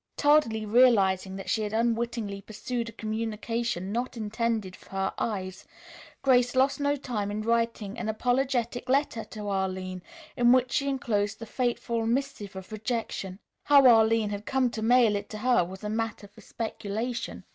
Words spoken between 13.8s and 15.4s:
Arline had come to mail it to